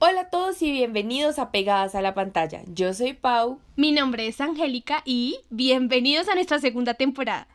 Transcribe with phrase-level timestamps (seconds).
[0.00, 2.62] Hola a todos y bienvenidos a Pegadas a la pantalla.
[2.72, 3.58] Yo soy Pau.
[3.74, 7.48] Mi nombre es Angélica y bienvenidos a nuestra segunda temporada.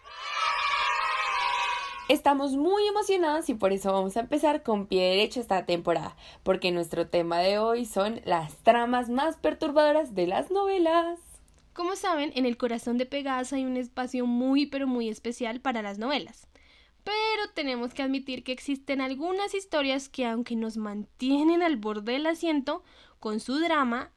[2.09, 6.73] Estamos muy emocionadas y por eso vamos a empezar con pie derecho esta temporada, porque
[6.73, 11.19] nuestro tema de hoy son las tramas más perturbadoras de las novelas.
[11.71, 15.81] Como saben, en el corazón de Pegadas hay un espacio muy pero muy especial para
[15.81, 16.49] las novelas.
[17.03, 22.27] Pero tenemos que admitir que existen algunas historias que aunque nos mantienen al borde del
[22.27, 22.83] asiento,
[23.19, 24.11] con su drama,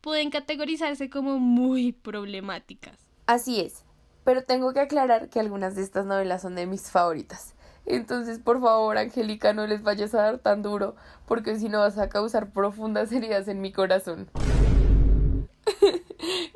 [0.00, 2.98] pueden categorizarse como muy problemáticas.
[3.26, 3.84] Así es,
[4.24, 7.54] pero tengo que aclarar que algunas de estas novelas son de mis favoritas.
[7.86, 10.94] Entonces, por favor, Angélica, no les vayas a dar tan duro,
[11.26, 14.28] porque si no vas a causar profundas heridas en mi corazón.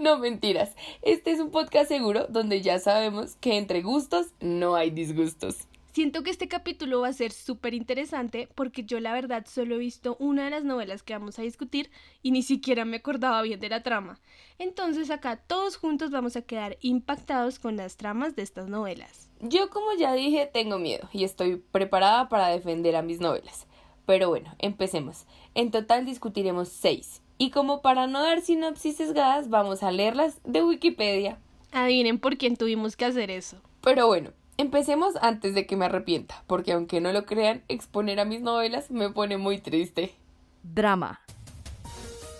[0.06, 0.72] No mentiras.
[1.02, 5.66] Este es un podcast seguro donde ya sabemos que entre gustos no hay disgustos.
[5.94, 9.78] Siento que este capítulo va a ser súper interesante porque yo la verdad solo he
[9.78, 11.90] visto una de las novelas que vamos a discutir
[12.22, 14.20] y ni siquiera me acordaba bien de la trama.
[14.60, 19.32] Entonces acá todos juntos vamos a quedar impactados con las tramas de estas novelas.
[19.40, 23.66] Yo como ya dije tengo miedo y estoy preparada para defender a mis novelas.
[24.06, 25.26] Pero bueno, empecemos.
[25.54, 30.62] En total discutiremos seis y como para no dar sinopsis sesgadas, vamos a leerlas de
[30.64, 31.38] Wikipedia.
[31.72, 33.56] Adivinen por quién tuvimos que hacer eso.
[33.82, 38.24] Pero bueno, empecemos antes de que me arrepienta, porque aunque no lo crean, exponer a
[38.24, 40.14] mis novelas me pone muy triste.
[40.62, 41.20] Drama.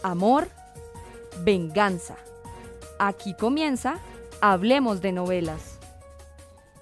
[0.03, 0.49] Amor.
[1.45, 2.17] Venganza.
[2.99, 4.01] Aquí comienza
[4.41, 5.76] Hablemos de novelas.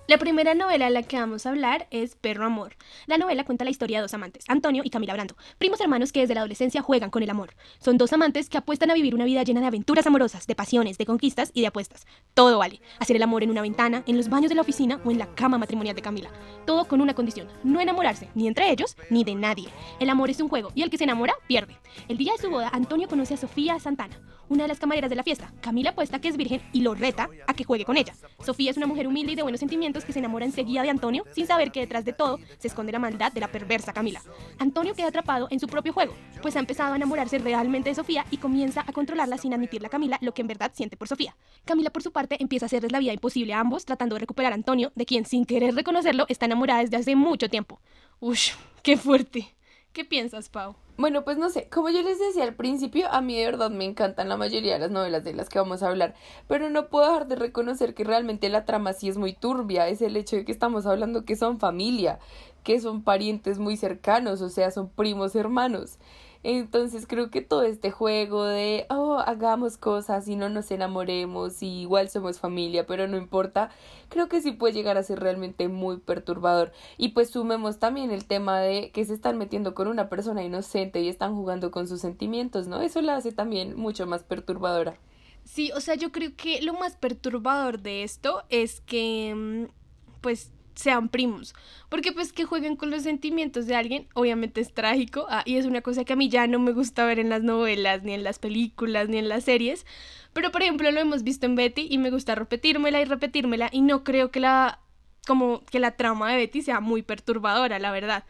[0.07, 2.77] La primera novela de la que vamos a hablar es Perro Amor.
[3.07, 6.21] La novela cuenta la historia de dos amantes, Antonio y Camila Brando, primos hermanos que
[6.21, 7.55] desde la adolescencia juegan con el amor.
[7.79, 10.99] Son dos amantes que apuestan a vivir una vida llena de aventuras amorosas, de pasiones,
[10.99, 12.07] de conquistas y de apuestas.
[12.35, 12.83] Todo vale.
[12.99, 15.35] Hacer el amor en una ventana, en los baños de la oficina o en la
[15.35, 16.29] cama matrimonial de Camila.
[16.67, 19.71] Todo con una condición, no enamorarse, ni entre ellos, ni de nadie.
[20.01, 21.79] El amor es un juego y el que se enamora, pierde.
[22.09, 25.17] El día de su boda, Antonio conoce a Sofía Santana, una de las camareras de
[25.17, 25.53] la fiesta.
[25.61, 28.15] Camila apuesta que es virgen y lo reta a que juegue con ella.
[28.45, 31.25] Sofía es una mujer humilde y de buenos sentimientos que se enamora enseguida de Antonio
[31.33, 34.23] sin saber que detrás de todo se esconde la maldad de la perversa Camila.
[34.59, 38.27] Antonio queda atrapado en su propio juego, pues ha empezado a enamorarse realmente de Sofía
[38.31, 41.37] y comienza a controlarla sin admitirle a Camila lo que en verdad siente por Sofía.
[41.65, 44.53] Camila por su parte empieza a hacerles la vida imposible a ambos tratando de recuperar
[44.53, 47.81] a Antonio, de quien sin querer reconocerlo está enamorada desde hace mucho tiempo.
[48.21, 49.55] Ush, qué fuerte.
[49.95, 50.75] ¿Qué piensas, Pau?
[50.97, 53.85] Bueno, pues no sé, como yo les decía al principio, a mí de verdad me
[53.85, 56.17] encantan la mayoría de las novelas de las que vamos a hablar,
[56.49, 60.03] pero no puedo dejar de reconocer que realmente la trama sí es muy turbia, es
[60.03, 62.19] el hecho de que estamos hablando que son familia,
[62.65, 65.99] que son parientes muy cercanos, o sea, son primos hermanos.
[66.45, 71.81] Entonces creo que todo este juego de, oh, hagamos cosas y no nos enamoremos y
[71.81, 73.71] igual somos familia, pero no importa,
[74.11, 76.73] creo que sí puede llegar a ser realmente muy perturbador.
[76.99, 81.01] Y pues sumemos también el tema de que se están metiendo con una persona inocente
[81.01, 82.83] y están jugando con sus sentimientos, ¿no?
[82.83, 84.99] Eso la hace también mucho más perturbadora.
[85.45, 89.73] Sí, o sea, yo creo que lo más perturbador de esto es que, mm,
[90.21, 91.55] pues, sean primos.
[91.89, 95.27] Porque pues que jueguen con los sentimientos de alguien, obviamente es trágico.
[95.29, 97.43] Ah, y es una cosa que a mí ya no me gusta ver en las
[97.43, 99.87] novelas, ni en las películas, ni en las series.
[100.33, 103.69] Pero por ejemplo lo hemos visto en Betty y me gusta repetírmela y repetírmela.
[103.73, 104.81] Y no creo que la
[105.27, 108.25] como que la trama de Betty sea muy perturbadora, la verdad.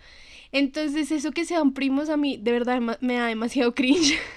[0.52, 4.18] Entonces eso que sean primos a mí de verdad me da demasiado cringe.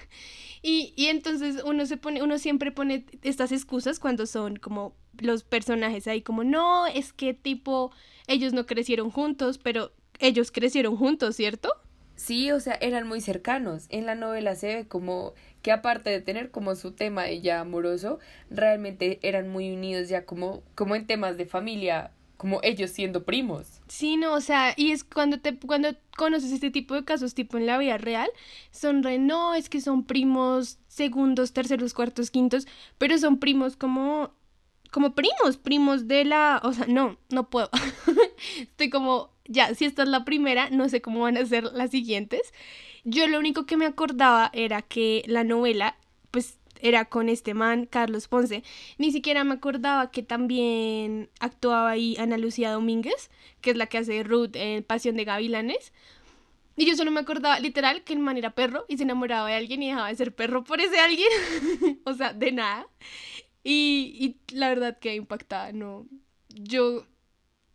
[0.62, 5.44] Y, y entonces uno se pone, uno siempre pone estas excusas cuando son como los
[5.44, 7.92] personajes ahí como, no, es que tipo,
[8.28, 11.74] ellos no crecieron juntos, pero ellos crecieron juntos, ¿cierto?
[12.16, 13.86] Sí, o sea, eran muy cercanos.
[13.90, 18.20] En la novela se ve como que aparte de tener como su tema ya amoroso,
[18.50, 23.82] realmente eran muy unidos ya como, como en temas de familia, como ellos siendo primos.
[23.88, 27.58] Sí, no, o sea, y es cuando te cuando conoces este tipo de casos tipo
[27.58, 28.30] en la vida real,
[28.72, 34.32] son re no, es que son primos segundos, terceros, cuartos, quintos, pero son primos como
[34.92, 37.70] como primos, primos de la, o sea, no, no puedo.
[38.62, 41.92] Estoy como, ya, si esta es la primera, no sé cómo van a ser las
[41.92, 42.54] siguientes.
[43.04, 45.98] Yo lo único que me acordaba era que la novela,
[46.32, 48.64] pues, era con este man, Carlos Ponce.
[48.98, 53.30] Ni siquiera me acordaba que también actuaba ahí Ana Lucía Domínguez,
[53.62, 55.94] que es la que hace Ruth en Pasión de Gavilanes.
[56.76, 59.56] Y yo solo me acordaba, literal, que el man era perro y se enamoraba de
[59.56, 61.30] alguien y dejaba de ser perro por ese alguien.
[62.06, 62.88] o sea, de nada.
[63.64, 66.06] Y, y la verdad que impactada, no.
[66.50, 67.06] Yo,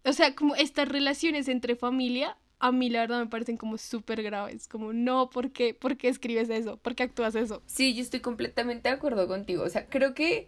[0.05, 4.23] o sea, como estas relaciones entre familia, a mí la verdad me parecen como súper
[4.23, 4.69] graves.
[4.69, 5.75] Como, no, ¿por qué?
[5.75, 6.77] ¿Por qué escribes eso?
[6.77, 7.61] ¿Por qué actúas eso?
[7.67, 9.65] Sí, yo estoy completamente de acuerdo contigo.
[9.65, 10.47] O sea, creo que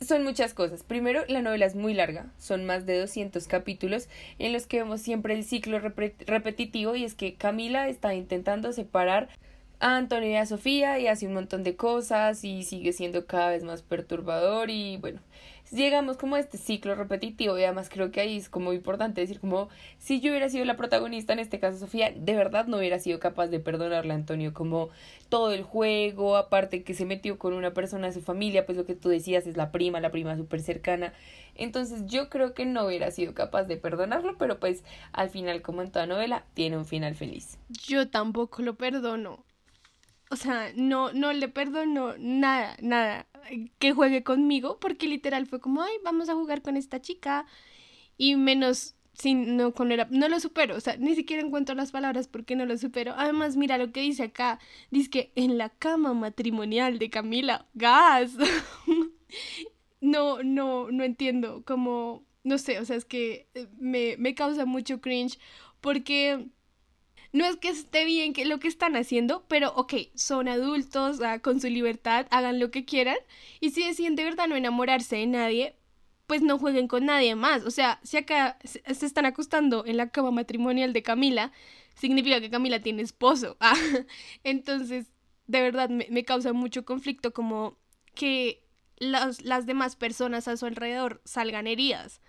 [0.00, 0.82] son muchas cosas.
[0.82, 4.08] Primero, la novela es muy larga, son más de 200 capítulos
[4.40, 9.28] en los que vemos siempre el ciclo repetitivo y es que Camila está intentando separar
[9.78, 13.50] a Antonio y a Sofía y hace un montón de cosas y sigue siendo cada
[13.50, 15.20] vez más perturbador y bueno,
[15.70, 19.40] llegamos como a este ciclo repetitivo y además creo que ahí es como importante decir
[19.40, 19.68] como
[19.98, 23.20] si yo hubiera sido la protagonista en este caso Sofía de verdad no hubiera sido
[23.20, 24.90] capaz de perdonarle a Antonio como
[25.28, 28.84] todo el juego aparte que se metió con una persona de su familia pues lo
[28.84, 31.12] que tú decías es la prima la prima súper cercana.
[31.54, 35.82] Entonces yo creo que no hubiera sido capaz de perdonarlo pero pues al final como
[35.82, 37.58] en toda novela tiene un final feliz.
[37.68, 39.44] Yo tampoco lo perdono.
[40.32, 43.26] O sea, no, no le perdono nada, nada
[43.78, 47.46] que juegue conmigo, porque literal fue como, ay, vamos a jugar con esta chica,
[48.16, 51.90] y menos si no con era, no lo supero, o sea, ni siquiera encuentro las
[51.90, 53.14] palabras porque no lo supero.
[53.16, 54.58] Además, mira lo que dice acá,
[54.90, 58.32] dice que en la cama matrimonial de Camila, gas.
[60.00, 64.64] no, no, no entiendo, como, no sé, o sea, es que eh, me, me causa
[64.64, 65.38] mucho cringe
[65.80, 66.48] porque
[67.32, 71.38] no es que esté bien que lo que están haciendo, pero ok, son adultos, ah,
[71.38, 73.16] con su libertad, hagan lo que quieran.
[73.60, 75.76] Y si deciden de verdad no enamorarse de nadie,
[76.26, 77.64] pues no jueguen con nadie más.
[77.64, 81.52] O sea, si acá se están acostando en la cama matrimonial de Camila,
[81.94, 83.56] significa que Camila tiene esposo.
[83.60, 83.74] Ah,
[84.44, 85.06] entonces,
[85.46, 87.78] de verdad me, me, causa mucho conflicto como
[88.14, 88.64] que
[88.96, 92.20] las, las demás personas a su alrededor salgan heridas.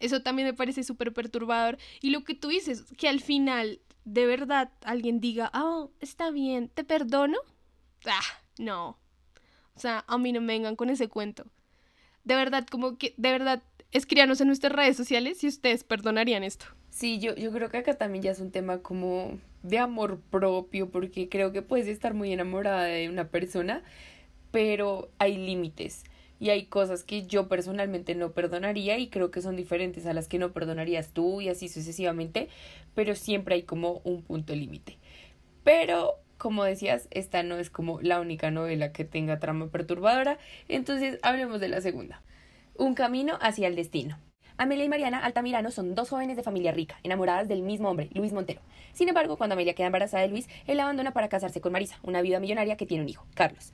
[0.00, 1.78] Eso también me parece súper perturbador.
[2.00, 6.68] Y lo que tú dices, que al final de verdad alguien diga, oh, está bien,
[6.68, 7.38] te perdono.
[8.06, 8.20] Ah,
[8.58, 8.98] no.
[9.74, 11.46] O sea, a mí no me vengan con ese cuento.
[12.24, 16.66] De verdad, como que, de verdad, escríbanos en nuestras redes sociales si ustedes perdonarían esto.
[16.90, 20.90] Sí, yo, yo creo que acá también ya es un tema como de amor propio,
[20.90, 23.82] porque creo que puedes estar muy enamorada de una persona,
[24.52, 26.04] pero hay límites
[26.40, 30.28] y hay cosas que yo personalmente no perdonaría y creo que son diferentes a las
[30.28, 32.48] que no perdonarías tú y así sucesivamente,
[32.94, 34.98] pero siempre hay como un punto límite.
[35.62, 40.38] Pero, como decías, esta no es como la única novela que tenga trama perturbadora,
[40.68, 42.22] entonces hablemos de la segunda.
[42.76, 44.18] Un camino hacia el destino.
[44.56, 48.32] Amelia y Mariana Altamirano son dos jóvenes de familia rica, enamoradas del mismo hombre, Luis
[48.32, 48.60] Montero.
[48.92, 51.98] Sin embargo, cuando Amelia queda embarazada de Luis, él la abandona para casarse con Marisa,
[52.04, 53.72] una viuda millonaria que tiene un hijo, Carlos.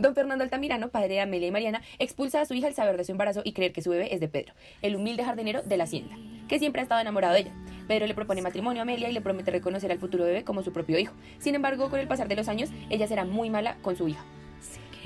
[0.00, 3.04] Don Fernando Altamirano, padre de Amelia y Mariana, expulsa a su hija al saber de
[3.04, 5.84] su embarazo y creer que su bebé es de Pedro, el humilde jardinero de la
[5.84, 6.16] hacienda,
[6.48, 7.52] que siempre ha estado enamorado de ella.
[7.86, 10.72] Pedro le propone matrimonio a Amelia y le promete reconocer al futuro bebé como su
[10.72, 11.12] propio hijo.
[11.38, 14.24] Sin embargo, con el pasar de los años, ella será muy mala con su hija.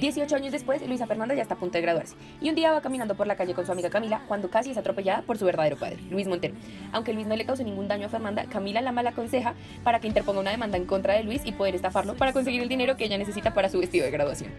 [0.00, 2.16] 18 años después, Luisa Fernanda ya está a punto de graduarse.
[2.40, 4.76] Y un día va caminando por la calle con su amiga Camila cuando casi es
[4.76, 6.54] atropellada por su verdadero padre, Luis Montero.
[6.92, 10.08] Aunque Luis no le cause ningún daño a Fernanda, Camila la mala aconseja para que
[10.08, 13.04] interponga una demanda en contra de Luis y poder estafarlo para conseguir el dinero que
[13.04, 14.52] ella necesita para su vestido de graduación.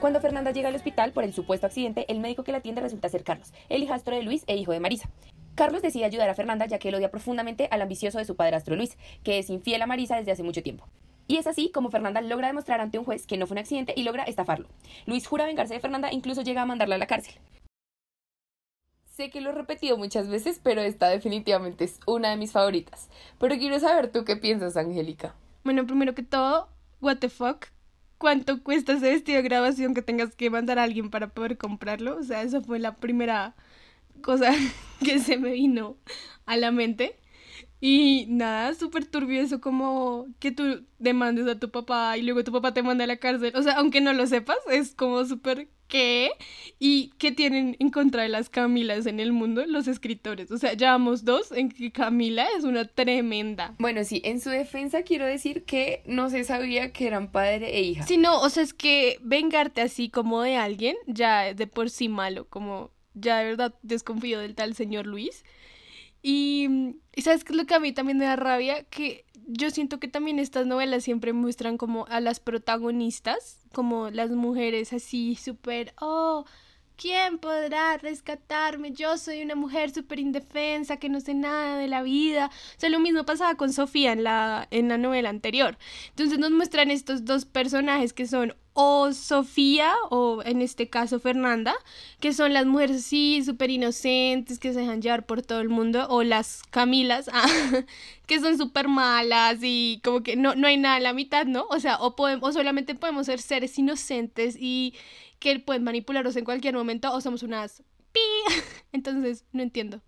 [0.00, 3.08] Cuando Fernanda llega al hospital por el supuesto accidente, el médico que la atiende resulta
[3.08, 5.08] ser Carlos, el hijastro de Luis e hijo de Marisa.
[5.54, 8.74] Carlos decide ayudar a Fernanda ya que él odia profundamente al ambicioso de su padrastro
[8.74, 10.88] Luis, que es infiel a Marisa desde hace mucho tiempo.
[11.26, 13.94] Y es así como Fernanda logra demostrar ante un juez que no fue un accidente
[13.96, 14.68] y logra estafarlo.
[15.06, 17.34] Luis jura vengarse de Fernanda e incluso llega a mandarla a la cárcel.
[19.04, 23.10] Sé que lo he repetido muchas veces, pero esta definitivamente es una de mis favoritas.
[23.38, 25.34] Pero quiero saber tú qué piensas, Angélica.
[25.64, 26.68] Bueno, primero que todo,
[27.00, 27.66] what the fuck,
[28.16, 32.16] cuánto cuesta ese vestido de grabación que tengas que mandar a alguien para poder comprarlo.
[32.16, 33.54] O sea, esa fue la primera
[34.22, 34.52] cosa
[35.04, 35.96] que se me vino
[36.46, 37.18] a la mente.
[37.84, 42.52] Y nada, súper turbio eso como que tú demandes a tu papá y luego tu
[42.52, 43.52] papá te manda a la cárcel.
[43.56, 46.30] O sea, aunque no lo sepas, es como súper qué
[46.78, 50.52] y qué tienen en contra de las Camilas en el mundo los escritores.
[50.52, 53.74] O sea, llevamos dos en que Camila es una tremenda.
[53.80, 57.82] Bueno, sí, en su defensa quiero decir que no se sabía que eran padre e
[57.82, 58.06] hija.
[58.06, 62.08] Sí, no, o sea, es que vengarte así como de alguien ya de por sí
[62.08, 65.42] malo, como ya de verdad desconfío del tal señor Luis.
[66.22, 69.70] Y, y sabes qué es lo que a mí también me da rabia, que yo
[69.70, 75.34] siento que también estas novelas siempre muestran como a las protagonistas, como las mujeres así
[75.34, 76.44] súper, oh,
[76.96, 78.92] ¿quién podrá rescatarme?
[78.92, 82.46] Yo soy una mujer súper indefensa que no sé nada de la vida.
[82.76, 85.78] O sea, lo mismo pasaba con Sofía en la, en la novela anterior.
[86.10, 91.74] Entonces nos muestran estos dos personajes que son o Sofía o en este caso Fernanda,
[92.20, 96.06] que son las mujeres así súper inocentes que se dejan llevar por todo el mundo,
[96.08, 97.46] o las Camilas, ah,
[98.26, 101.66] que son súper malas y como que no, no hay nada en la mitad, ¿no?
[101.70, 104.94] O sea, o, podemos, o solamente podemos ser seres inocentes y
[105.42, 107.82] que pueden manipularnos en cualquier momento, o somos unas
[108.12, 108.20] pi.
[108.92, 110.00] Entonces, no entiendo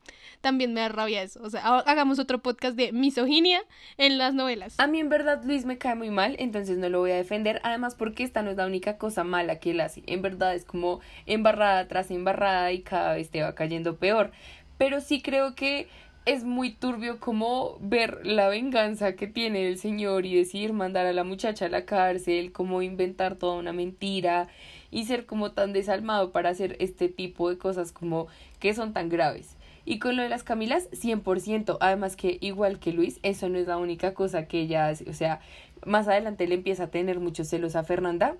[0.44, 1.40] también me da rabia eso.
[1.42, 3.62] O sea, hagamos otro podcast de misoginia
[3.96, 4.78] en las novelas.
[4.78, 7.62] A mí en verdad Luis me cae muy mal, entonces no lo voy a defender.
[7.64, 10.02] Además porque esta no es la única cosa mala que él hace.
[10.06, 14.32] En verdad es como embarrada tras embarrada y cada vez te va cayendo peor.
[14.76, 15.88] Pero sí creo que
[16.26, 21.14] es muy turbio como ver la venganza que tiene el señor y decir mandar a
[21.14, 24.48] la muchacha a la cárcel, como inventar toda una mentira
[24.94, 28.28] y ser como tan desalmado para hacer este tipo de cosas como
[28.60, 29.56] que son tan graves.
[29.84, 31.78] Y con lo de las Camilas, 100%.
[31.80, 35.10] Además que igual que Luis, eso no es la única cosa que ella hace.
[35.10, 35.40] O sea,
[35.84, 38.36] más adelante le empieza a tener muchos celos a Fernanda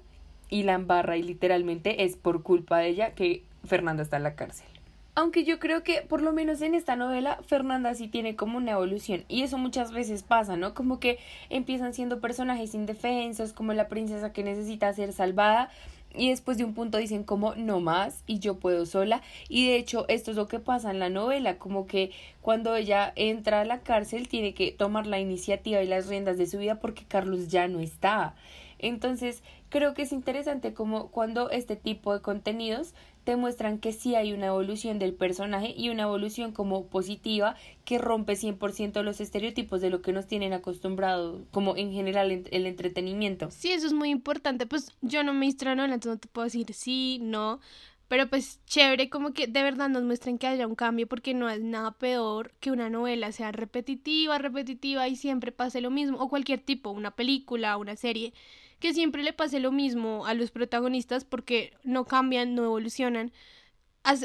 [0.49, 4.37] y la embarra y literalmente es por culpa de ella que Fernanda está en la
[4.37, 4.67] cárcel.
[5.17, 8.73] Aunque yo creo que por lo menos en esta novela Fernanda sí tiene como una
[8.73, 10.75] evolución y eso muchas veces pasa, ¿no?
[10.75, 11.19] Como que
[11.51, 15.71] empiezan siendo personajes indefensos, como la princesa que necesita ser salvada
[16.15, 19.77] y después de un punto dicen como no más y yo puedo sola y de
[19.77, 23.65] hecho esto es lo que pasa en la novela, como que cuando ella entra a
[23.65, 27.49] la cárcel tiene que tomar la iniciativa y las riendas de su vida porque Carlos
[27.49, 28.35] ya no está.
[28.79, 32.93] Entonces, creo que es interesante como cuando este tipo de contenidos
[33.25, 37.99] te muestran que sí hay una evolución del personaje y una evolución como positiva que
[37.99, 43.51] rompe 100% los estereotipos de lo que nos tienen acostumbrado como en general el entretenimiento.
[43.51, 44.67] Sí, eso es muy importante.
[44.67, 47.61] Pues yo no me novela, entonces no te puedo decir sí, no.
[48.09, 51.49] Pero pues chévere como que de verdad nos muestren que haya un cambio porque no
[51.49, 56.29] es nada peor que una novela sea repetitiva, repetitiva y siempre pase lo mismo o
[56.29, 58.35] cualquier tipo, una película, una serie
[58.79, 63.33] que siempre le pase lo mismo a los protagonistas porque no cambian, no evolucionan.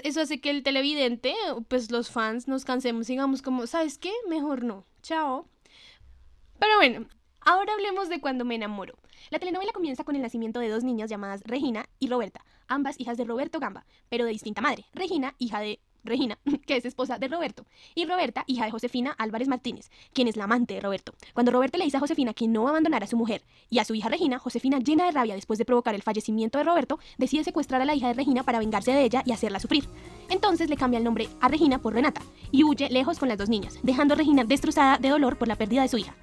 [0.03, 1.33] Eso hace que el televidente,
[1.67, 4.11] pues los fans, nos cansemos y digamos como, ¿sabes qué?
[4.27, 4.85] Mejor no.
[5.01, 5.47] Chao.
[6.59, 7.07] Pero bueno,
[7.39, 8.99] ahora hablemos de cuando me enamoro.
[9.29, 13.17] La telenovela comienza con el nacimiento de dos niñas llamadas Regina y Roberta, ambas hijas
[13.17, 14.85] de Roberto Gamba, pero de distinta madre.
[14.93, 17.65] Regina, hija de Regina, que es esposa de Roberto,
[17.95, 21.13] y Roberta, hija de Josefina Álvarez Martínez, quien es la amante de Roberto.
[21.33, 23.79] Cuando Roberto le dice a Josefina que no va a abandonar a su mujer y
[23.79, 26.99] a su hija Regina, Josefina, llena de rabia después de provocar el fallecimiento de Roberto,
[27.17, 29.85] decide secuestrar a la hija de Regina para vengarse de ella y hacerla sufrir.
[30.29, 33.49] Entonces le cambia el nombre a Regina por Renata y huye lejos con las dos
[33.49, 36.15] niñas, dejando a Regina destrozada de dolor por la pérdida de su hija.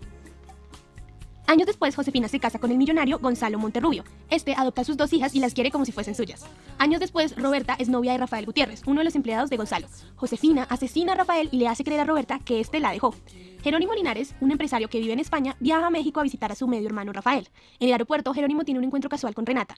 [1.49, 4.03] Años después, Josefina se casa con el millonario Gonzalo Monterrubio.
[4.31, 6.45] Este adopta a sus dos hijas y las quiere como si fuesen suyas.
[6.76, 9.87] Años después, Roberta es novia de Rafael Gutiérrez, uno de los empleados de Gonzalo.
[10.17, 13.15] Josefina asesina a Rafael y le hace creer a Roberta que éste la dejó.
[13.62, 16.67] Jerónimo Linares, un empresario que vive en España, viaja a México a visitar a su
[16.67, 17.49] medio hermano Rafael.
[17.79, 19.76] En el aeropuerto, Jerónimo tiene un encuentro casual con Renata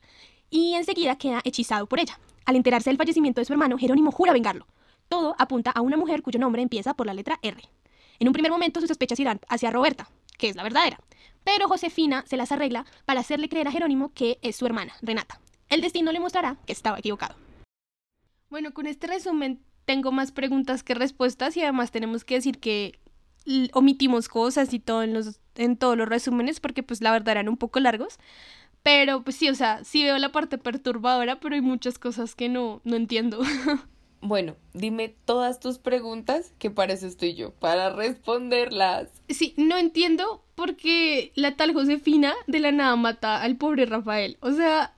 [0.49, 2.19] y enseguida queda hechizado por ella.
[2.47, 4.67] Al enterarse del fallecimiento de su hermano, Jerónimo jura vengarlo.
[5.11, 7.63] Todo apunta a una mujer cuyo nombre empieza por la letra R.
[8.21, 10.99] En un primer momento sus sospechas irán hacia Roberta, que es la verdadera.
[11.45, 15.41] Pero Josefina se las arregla para hacerle creer a Jerónimo que es su hermana, Renata.
[15.69, 17.37] El destino le mostrará que estaba equivocado.
[18.49, 22.99] Bueno, con este resumen tengo más preguntas que respuestas y además tenemos que decir que
[23.73, 27.49] omitimos cosas y todo en, los, en todos los resúmenes porque pues la verdad eran
[27.49, 28.19] un poco largos.
[28.83, 32.49] Pero pues sí, o sea, sí veo la parte perturbadora, pero hay muchas cosas que
[32.49, 33.41] no, no entiendo.
[34.21, 39.09] Bueno, dime todas tus preguntas, que para eso estoy yo, para responderlas.
[39.29, 44.37] Sí, no entiendo por qué la tal Josefina de la nada mata al pobre Rafael.
[44.41, 44.95] O sea,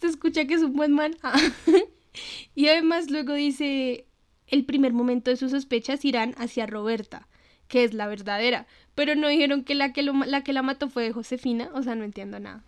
[0.00, 1.16] se escucha que es un buen man.
[2.54, 4.06] y además luego dice,
[4.46, 7.28] el primer momento de sus sospechas irán hacia Roberta,
[7.68, 8.66] que es la verdadera.
[8.94, 12.04] Pero no dijeron que la que, la, que la mató fue Josefina, o sea, no
[12.04, 12.62] entiendo nada.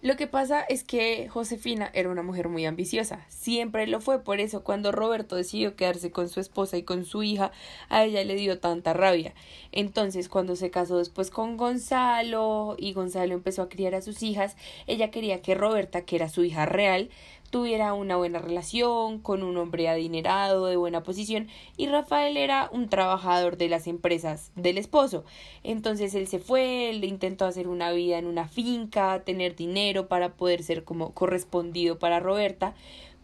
[0.00, 4.38] Lo que pasa es que Josefina era una mujer muy ambiciosa, siempre lo fue, por
[4.38, 7.50] eso cuando Roberto decidió quedarse con su esposa y con su hija,
[7.88, 9.34] a ella le dio tanta rabia.
[9.72, 14.56] Entonces, cuando se casó después con Gonzalo y Gonzalo empezó a criar a sus hijas,
[14.86, 17.10] ella quería que Roberta, que era su hija real,
[17.50, 22.88] tuviera una buena relación con un hombre adinerado de buena posición y Rafael era un
[22.88, 25.24] trabajador de las empresas del esposo.
[25.62, 30.34] Entonces él se fue, él intentó hacer una vida en una finca, tener dinero para
[30.34, 32.74] poder ser como correspondido para Roberta,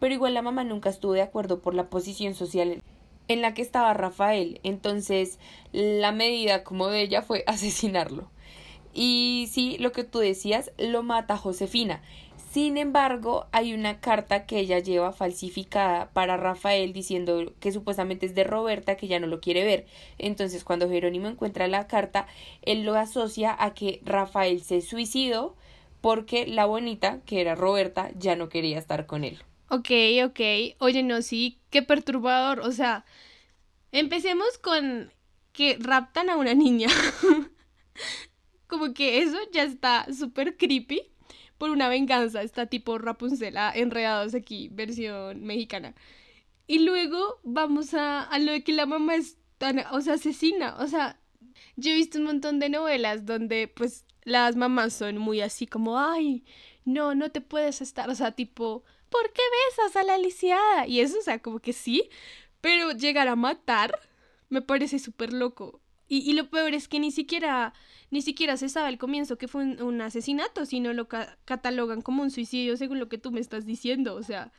[0.01, 2.83] pero igual la mamá nunca estuvo de acuerdo por la posición social
[3.29, 4.61] en la que estaba Rafael.
[4.63, 5.39] Entonces
[5.73, 8.31] la medida como de ella fue asesinarlo.
[8.95, 12.01] Y sí, lo que tú decías, lo mata Josefina.
[12.55, 18.37] Sin embargo, hay una carta que ella lleva falsificada para Rafael diciendo que supuestamente es
[18.37, 19.87] de Roberta, que ya no lo quiere ver.
[20.19, 22.29] Entonces, cuando Jerónimo encuentra la carta,
[22.63, 25.57] él lo asocia a que Rafael se suicidó
[26.01, 29.43] porque la bonita, que era Roberta, ya no quería estar con él.
[29.69, 29.91] Ok,
[30.25, 30.41] ok.
[30.79, 32.61] Oye, no, sí, qué perturbador.
[32.61, 33.05] O sea,
[33.91, 35.13] empecemos con
[35.51, 36.87] que raptan a una niña.
[38.69, 41.14] Como que eso ya está súper creepy
[41.59, 45.95] por una venganza, está tipo Rapunzel, enredados aquí, versión mexicana.
[46.67, 51.21] Y luego vamos a, a lo de que la mamá es tan, asesina, o sea,
[51.77, 55.99] yo he visto un montón de novelas donde pues las mamás son muy así como,
[55.99, 56.45] ay,
[56.85, 60.87] no, no te puedes estar, o sea, tipo, ¿por qué besas a la lisiada?
[60.87, 62.09] Y eso, o sea, como que sí,
[62.61, 63.99] pero llegar a matar,
[64.51, 65.81] Me parece súper loco.
[66.17, 67.75] Y, lo peor es que ni siquiera,
[68.11, 72.31] ni siquiera se sabe al comienzo que fue un, asesinato, sino lo catalogan como un
[72.31, 74.15] suicidio según lo que tú me estás diciendo.
[74.15, 74.53] O sea,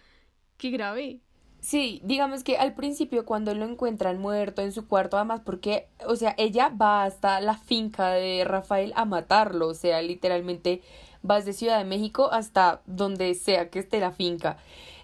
[0.57, 1.21] qué grave.
[1.61, 6.17] Sí, digamos que al principio cuando lo encuentran muerto en su cuarto, además porque, o
[6.17, 10.81] sea, ella va hasta la finca de Rafael a matarlo, o sea, literalmente
[11.23, 14.57] vas de Ciudad de México hasta donde sea que esté la finca.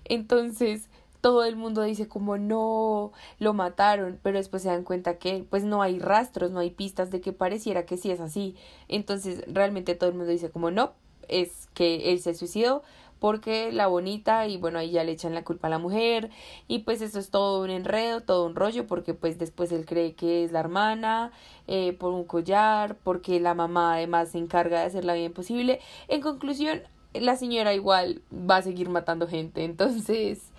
[0.03, 0.90] Entonces,
[1.21, 5.63] todo el mundo dice como no, lo mataron, pero después se dan cuenta que pues
[5.63, 8.55] no hay rastros, no hay pistas de que pareciera que sí es así.
[8.87, 10.93] Entonces, realmente todo el mundo dice como no,
[11.27, 12.83] es que él se suicidó
[13.21, 16.31] porque la bonita y bueno ahí ya le echan la culpa a la mujer
[16.67, 20.15] y pues eso es todo un enredo, todo un rollo porque pues después él cree
[20.15, 21.31] que es la hermana
[21.67, 25.79] eh, por un collar, porque la mamá además se encarga de hacer la vida imposible.
[26.07, 26.81] En conclusión,
[27.13, 30.51] la señora igual va a seguir matando gente, entonces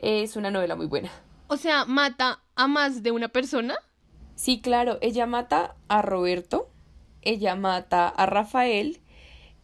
[0.00, 1.10] es una novela muy buena.
[1.48, 3.76] O sea, mata a más de una persona.
[4.34, 6.70] Sí, claro, ella mata a Roberto,
[7.22, 9.00] ella mata a Rafael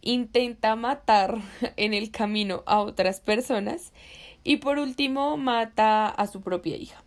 [0.06, 1.38] intenta matar
[1.76, 3.92] en el camino a otras personas
[4.44, 7.02] y por último mata a su propia hija.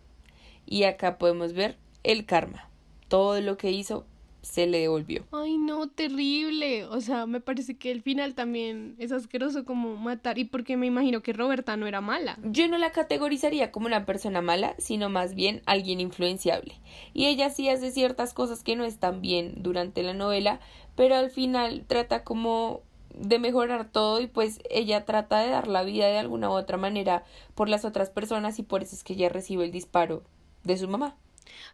[0.66, 2.68] Y acá podemos ver el karma.
[3.08, 4.06] Todo lo que hizo
[4.42, 5.24] se le devolvió.
[5.32, 6.84] Ay, no, terrible.
[6.86, 10.38] O sea, me parece que el final también es asqueroso como matar.
[10.38, 12.38] Y porque me imagino que Roberta no era mala.
[12.42, 16.74] Yo no la categorizaría como una persona mala, sino más bien alguien influenciable.
[17.12, 20.60] Y ella sí hace ciertas cosas que no están bien durante la novela,
[20.96, 22.82] pero al final trata como
[23.14, 26.76] de mejorar todo y pues ella trata de dar la vida de alguna u otra
[26.76, 30.22] manera por las otras personas y por eso es que ella recibe el disparo
[30.62, 31.16] de su mamá.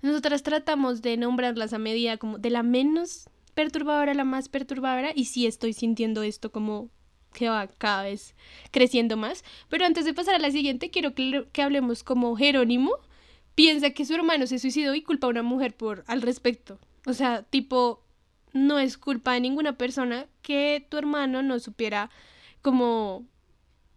[0.02, 5.12] Nosotras tratamos de nombrarlas a medida como de la menos perturbadora a la más perturbadora
[5.14, 6.90] y sí estoy sintiendo esto como
[7.33, 8.35] que va cada vez
[8.71, 9.45] creciendo más.
[9.68, 12.92] Pero antes de pasar a la siguiente, quiero que, que hablemos como Jerónimo
[13.54, 16.78] piensa que su hermano se suicidó y culpa a una mujer por al respecto.
[17.06, 18.02] O sea, tipo,
[18.52, 22.11] no es culpa de ninguna persona que tu hermano no supiera
[22.62, 23.25] cómo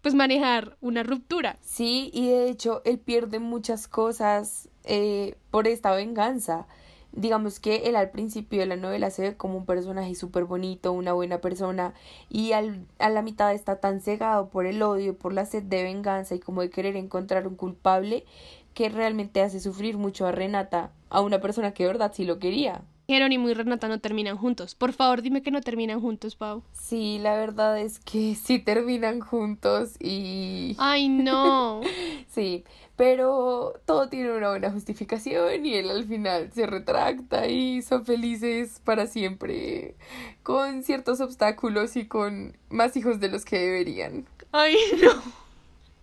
[0.02, 1.58] pues manejar una ruptura.
[1.62, 6.68] Sí, y de hecho él pierde muchas cosas eh, por esta venganza.
[7.12, 10.92] Digamos que él al principio de la novela se ve como un personaje súper bonito,
[10.92, 11.94] una buena persona,
[12.30, 15.84] y al, a la mitad está tan cegado por el odio, por la sed de
[15.84, 18.26] venganza y como de querer encontrar un culpable
[18.74, 22.40] que realmente hace sufrir mucho a Renata, a una persona que de verdad sí lo
[22.40, 22.84] quería.
[23.10, 24.76] Jerónimo y Renata no terminan juntos.
[24.76, 26.62] Por favor, dime que no terminan juntos, Pau.
[26.74, 30.76] Sí, la verdad es que sí terminan juntos y...
[30.78, 31.82] Ay, no.
[32.30, 32.64] sí,
[32.96, 38.80] pero todo tiene una buena justificación y él al final se retracta y son felices
[38.86, 39.96] para siempre,
[40.44, 44.28] con ciertos obstáculos y con más hijos de los que deberían.
[44.52, 45.50] Ay, no.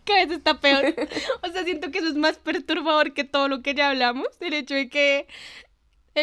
[0.04, 0.94] Cada vez está peor.
[1.42, 4.28] O sea, siento que eso es más perturbador que todo lo que ya hablamos.
[4.40, 5.26] El hecho de que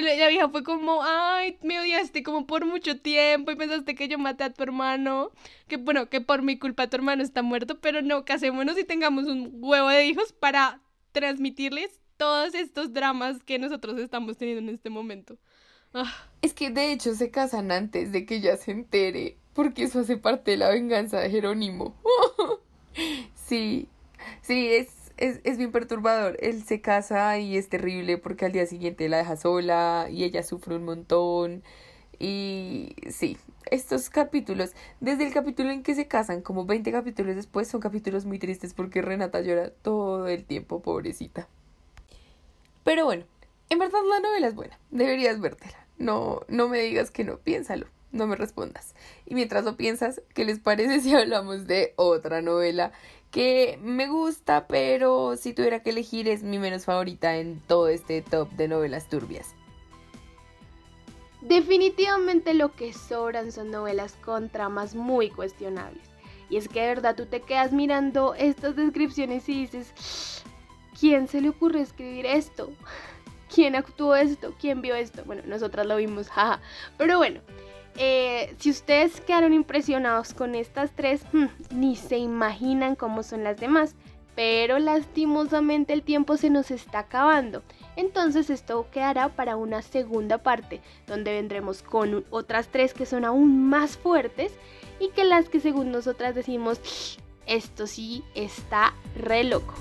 [0.01, 4.17] la vieja fue como, ay, me odiaste como por mucho tiempo y pensaste que yo
[4.17, 5.31] maté a tu hermano.
[5.67, 9.25] Que bueno, que por mi culpa tu hermano está muerto, pero no, casémonos y tengamos
[9.25, 14.89] un huevo de hijos para transmitirles todos estos dramas que nosotros estamos teniendo en este
[14.89, 15.37] momento.
[15.93, 16.11] Ah.
[16.41, 20.17] Es que de hecho se casan antes de que ella se entere, porque eso hace
[20.17, 21.95] parte de la venganza de Jerónimo.
[23.35, 23.87] sí,
[24.41, 26.37] sí, es es, es bien perturbador.
[26.41, 30.43] Él se casa y es terrible porque al día siguiente la deja sola y ella
[30.43, 31.63] sufre un montón.
[32.19, 33.37] Y sí,
[33.71, 38.25] estos capítulos, desde el capítulo en que se casan, como 20 capítulos después, son capítulos
[38.25, 41.47] muy tristes porque Renata llora todo el tiempo, pobrecita.
[42.83, 43.23] Pero bueno,
[43.69, 45.87] en verdad la novela es buena, deberías vértela.
[45.97, 48.93] No, no me digas que no, piénsalo, no me respondas.
[49.25, 52.91] Y mientras lo piensas, ¿qué les parece si hablamos de otra novela
[53.33, 58.21] que me gusta, pero si tuviera que elegir es mi menos favorita en todo este
[58.21, 59.55] top de novelas turbias.
[61.41, 66.03] Definitivamente lo que sobran son novelas con tramas muy cuestionables.
[66.49, 70.43] Y es que de verdad tú te quedas mirando estas descripciones y dices,
[70.97, 72.71] ¿quién se le ocurre escribir esto?
[73.53, 74.53] ¿Quién actuó esto?
[74.61, 75.23] ¿Quién vio esto?
[75.25, 76.61] Bueno, nosotras lo vimos, jaja.
[76.99, 77.41] Pero bueno,
[77.97, 83.59] eh, si ustedes quedaron impresionados con estas tres, hmm, ni se imaginan cómo son las
[83.59, 83.95] demás.
[84.35, 87.61] Pero lastimosamente el tiempo se nos está acabando.
[87.95, 93.69] Entonces esto quedará para una segunda parte, donde vendremos con otras tres que son aún
[93.69, 94.51] más fuertes
[94.99, 99.75] y que las que según nosotras decimos, esto sí está re loco.